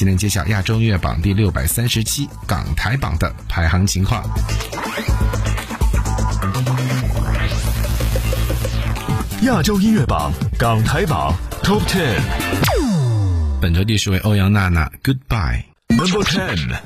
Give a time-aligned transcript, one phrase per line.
[0.00, 4.22] 今天揭晓亚洲音乐榜第六百三十七港台榜的排行情况。
[9.42, 11.30] 亚洲音乐榜港台榜
[11.62, 12.16] Top Ten，
[13.60, 16.80] 本周第十位欧阳娜娜，Goodbye Number Ten。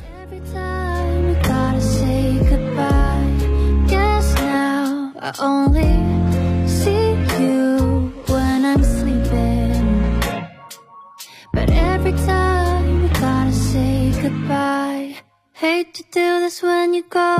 [14.34, 15.14] goodbye
[15.52, 17.34] Hate to do this when you go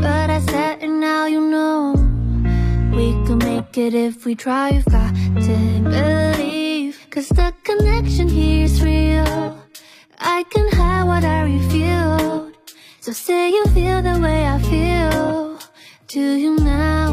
[0.00, 1.94] But I said it now you know
[2.96, 5.56] We can make it if we try You've got to
[5.94, 9.40] believe Cause the connection here is real
[10.20, 11.40] I can hide what I
[11.74, 12.52] feel,
[13.00, 15.58] So say you feel the way I feel
[16.06, 17.08] Do you now,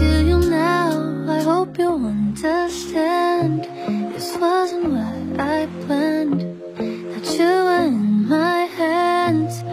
[0.00, 0.88] do you now
[1.36, 3.64] I hope you understand
[4.12, 6.40] This wasn't what I planned
[7.12, 9.64] That you and my hands,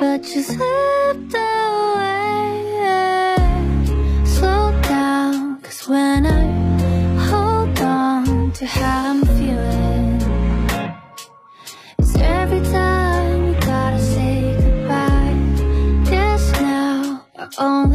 [0.00, 2.54] but you slipped away.
[4.24, 6.42] Slow down, cause when I
[7.28, 10.16] hold on to how I'm feeling,
[11.98, 16.10] it's every time you gotta say goodbye.
[16.10, 17.87] Yes, now I own.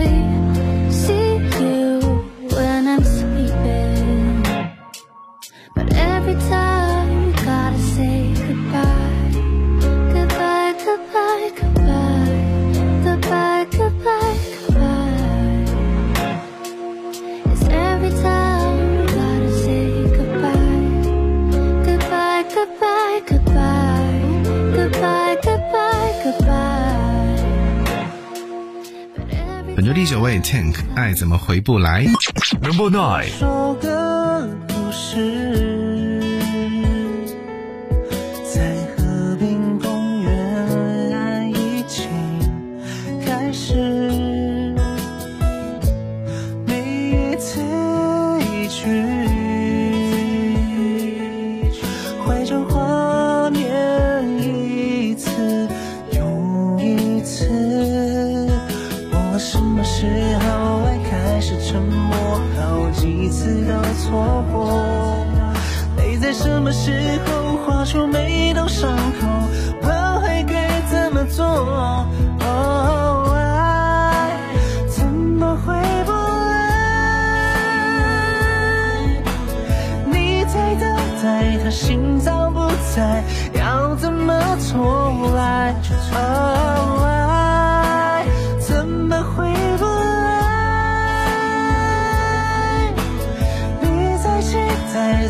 [31.13, 32.05] 怎么回不来
[32.61, 34.12] ？Number nine。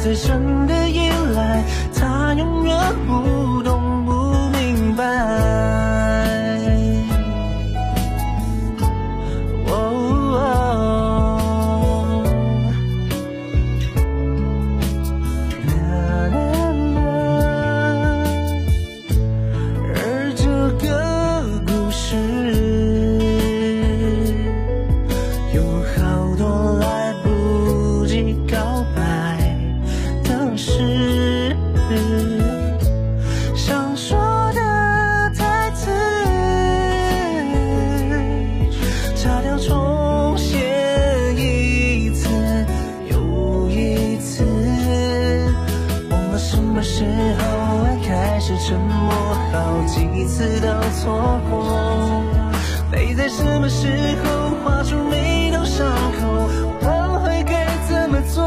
[0.03, 1.63] 最深的依赖，
[1.95, 2.75] 他永远
[3.07, 4.11] 不懂不
[4.51, 5.82] 明白。
[46.43, 47.05] 什么时
[47.39, 49.13] 候爱开始沉默？
[49.53, 50.67] 好几次都
[50.99, 52.11] 错过，
[52.91, 53.87] 泪在什么时
[54.21, 56.49] 候划出每道伤口？
[56.85, 58.43] 挽回该怎么做？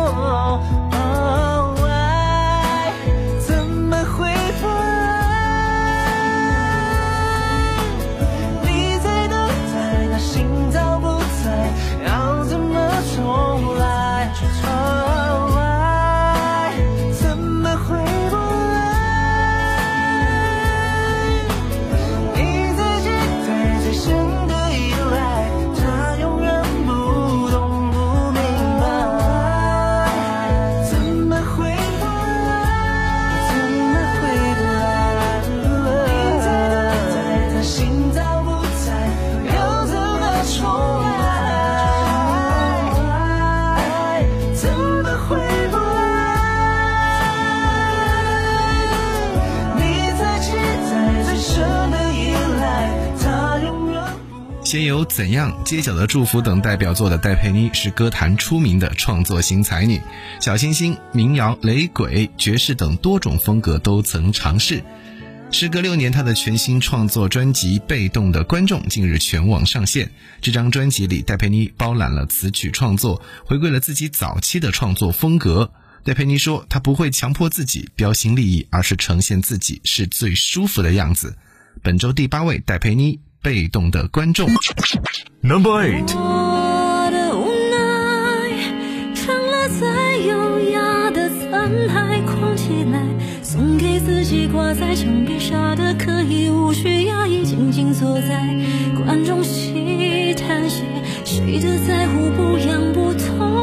[55.08, 60.00] 怎样街角的祝福等代表作的戴佩妮是歌坛出名的创作型才女，
[60.41, 64.82] 小清新、民谣、雷鬼、爵士等多种风格都曾尝试。
[65.53, 70.11] 时隔六年，她的全新创作专辑《被动的观众》近日全网上线。
[70.41, 75.70] 这张专辑里，戴佩妮包揽了词曲创作，回归了自己早期的创作风格。
[76.05, 81.37] 戴佩妮说：“她不会强迫自己标新立异，而是呈现自己是最舒服的样子。”
[81.82, 83.20] 本周第八位，戴佩妮。
[83.46, 84.48] 被动的观众
[85.40, 86.14] ，number eight。
[86.16, 88.75] 我的无奈，
[89.14, 93.00] 成了最优雅的残骸，框起来，
[93.44, 98.52] 送给自己挂在墙壁，傻的可以无需压抑，静静坐在
[99.04, 100.82] 观众席，叹息
[101.25, 103.56] 谁的在乎不痒不痛。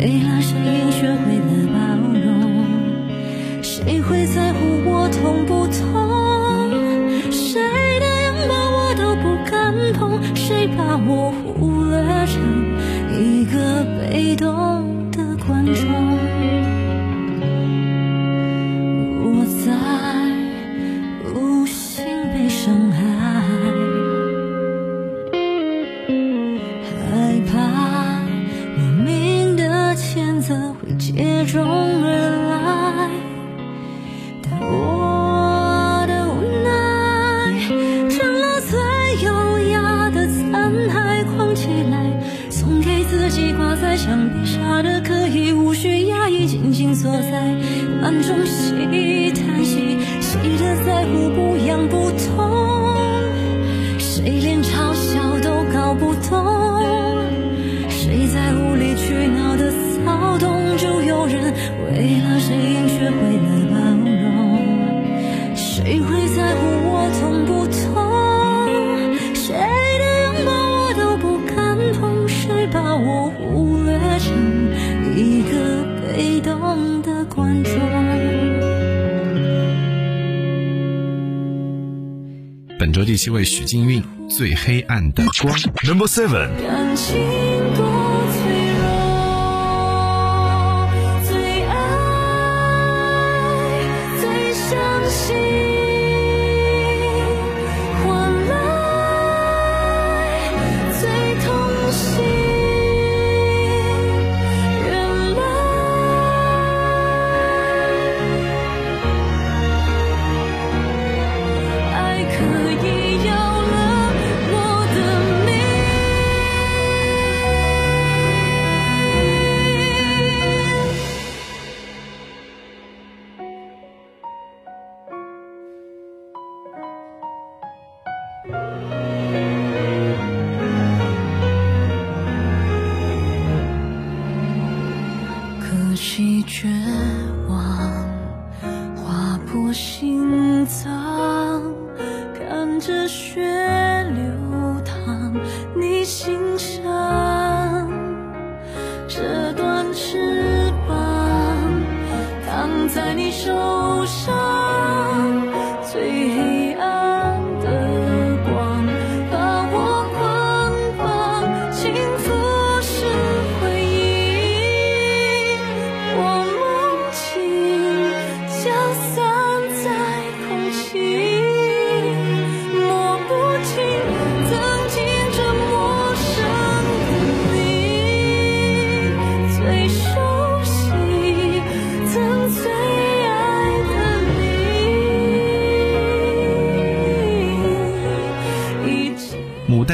[0.00, 1.19] 为了身影。
[83.22, 86.48] 七位许靖韵最黑暗的光，Number Seven。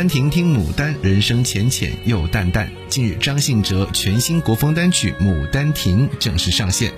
[0.08, 2.70] 婷听牡丹，人生浅浅又淡淡。
[2.88, 6.92] 近日，张信哲全新国风单曲《牡丹亭》正式上线。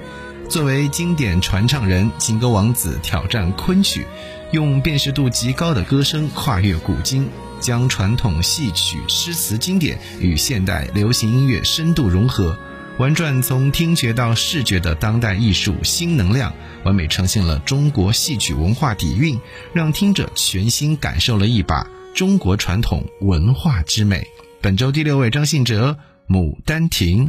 [0.49, 4.07] 作为经典传唱人，情歌王子挑战昆曲，
[4.53, 7.27] 用辨识度极高的歌声跨越古今，
[7.61, 12.59] 将传统戏曲诗词经典与现代流行音乐深度融合，
[12.99, 16.53] 玩转从听觉到视觉的当代艺术新能量，
[16.85, 19.39] 完美呈现了中国戏曲文化底蕴，
[19.73, 21.87] 让听者全新感受了一把。
[22.15, 24.27] 中国传统文化之美
[24.61, 25.97] 本周第六位张信哲
[26.29, 27.25] 牡丹亭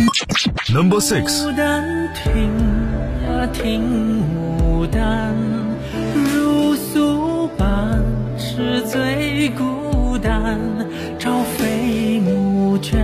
[0.73, 2.43] number six 牡丹亭
[3.23, 3.81] 呀亭
[4.57, 5.35] 牡丹
[6.33, 8.03] 如诉般
[8.37, 10.59] 是最孤单
[11.19, 12.99] 朝飞暮卷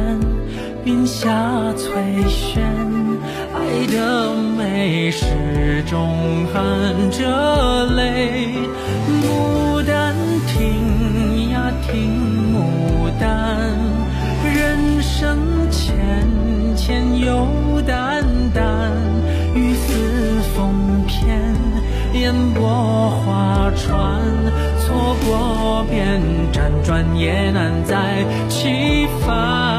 [0.85, 1.89] 云霞翠
[2.27, 2.61] 轩
[3.53, 9.64] 爱的美始终含着泪牡丹
[11.91, 12.09] 听
[12.53, 13.69] 牡丹，
[14.43, 15.37] 人生
[15.69, 16.27] 浅
[16.75, 17.47] 浅又
[17.85, 18.23] 淡
[18.53, 18.91] 淡，
[19.53, 20.73] 雨丝风
[21.07, 21.39] 片，
[22.13, 24.19] 烟波画船，
[24.79, 26.19] 错过便
[26.51, 29.74] 辗转也难再起帆。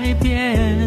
[0.00, 0.78] 改变，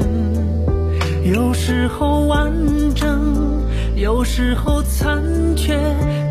[1.26, 2.50] 有时候完
[2.96, 3.62] 整，
[3.98, 5.22] 有时候残
[5.54, 5.78] 缺，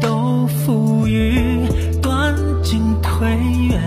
[0.01, 1.61] 都赋予
[2.01, 3.29] 断进退
[3.69, 3.83] 远。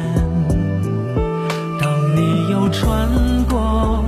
[1.82, 3.10] 当你又穿
[3.50, 4.04] 过。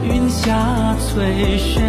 [0.02, 1.83] 云霞翠轩，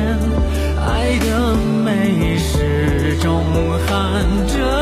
[0.87, 3.43] 爱的美始终
[3.87, 4.80] 含着。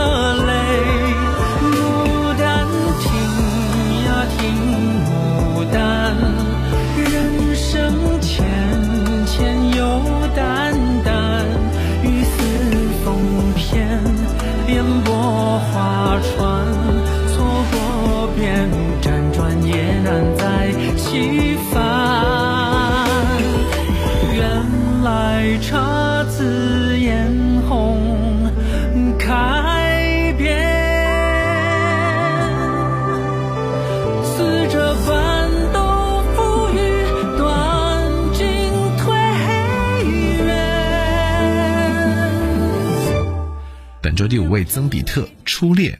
[44.28, 45.98] 第五位，曾比特，初恋。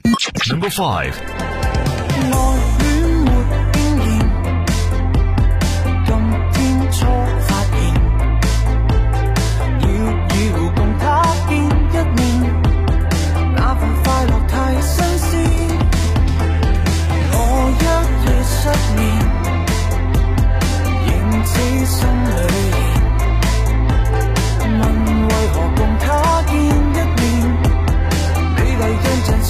[0.48, 1.14] Number five.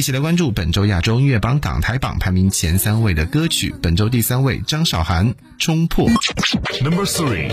[0.00, 3.74] 一起来关注本周亚洲音乐榜港台榜排名前三位的歌曲。
[3.82, 5.26] 本周第三位，张韶涵
[5.58, 6.08] 《冲破》。
[6.82, 7.50] Number three。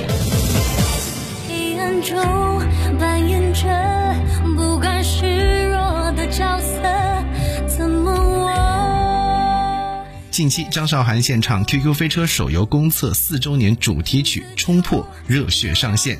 [1.49, 4.15] 黑暗中扮演着
[4.55, 5.25] 不甘示
[5.65, 10.05] 弱的角色，怎么我？
[10.31, 16.17] 近期，张韶涵献唱《QQ 飞车》手游公测四周年主题曲《冲破》，热血上线。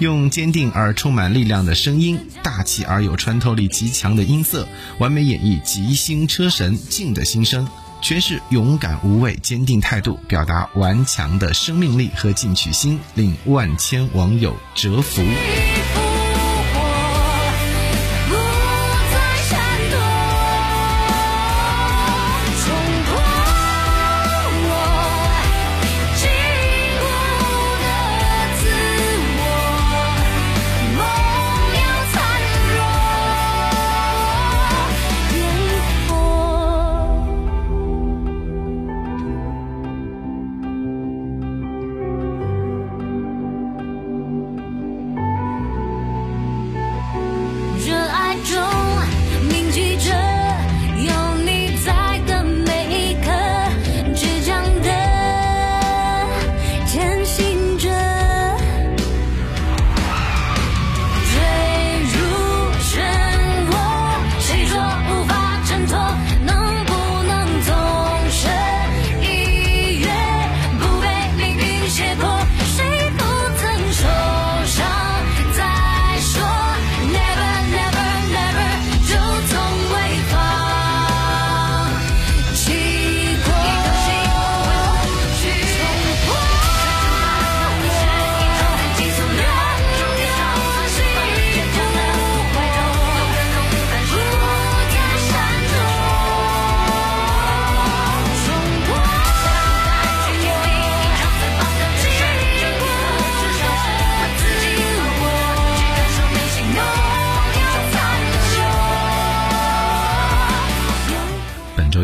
[0.00, 4.66] 用坚定而充满力量的声音，大气而有穿透力极强的音色，
[4.98, 7.68] 完美演绎吉星车神静的心声，
[8.02, 15.22] 诠释勇敢无畏、坚定态度，表达顽强的生命力和进取心，令万千网友折服。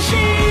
[0.05, 0.44] she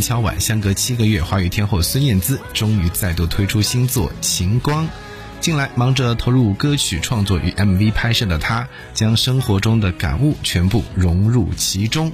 [0.00, 4.84] 一晚相隔七个月，华语天后孙燕姿终于再度推出新作《晴光》。
[5.40, 12.10] 近来忙着投入歌曲创作与 MV 拍摄的她，将生活中的感悟全部融入其中。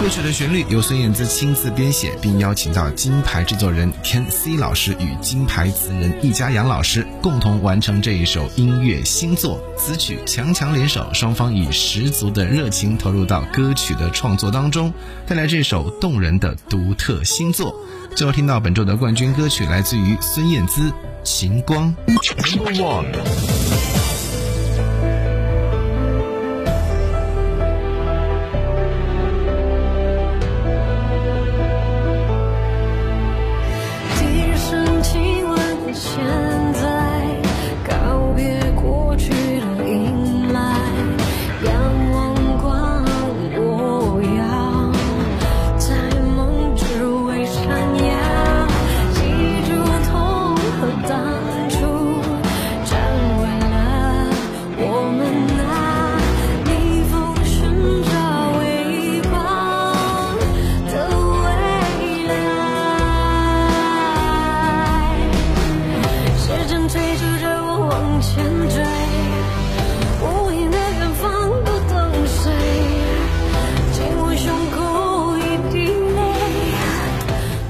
[0.00, 14.92] 歌曲的旋律由孙燕姿亲自编写，并邀请到金牌制作人 Ken C 老师与金牌词人易家扬老师共同完成这一首音乐新作，词曲强强联手，双方以十足的热情投入到歌曲的创作当中，
[15.26, 17.74] 带来这首动人的独特新作。
[18.14, 20.80] 最后听到本周的冠军歌曲，来自于孙燕姿
[21.24, 21.92] 《晴光》。